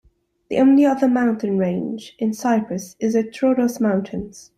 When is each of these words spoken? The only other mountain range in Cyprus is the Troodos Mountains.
The 0.49 0.57
only 0.57 0.83
other 0.83 1.07
mountain 1.07 1.59
range 1.59 2.15
in 2.17 2.33
Cyprus 2.33 2.95
is 2.99 3.13
the 3.13 3.21
Troodos 3.23 3.79
Mountains. 3.79 4.49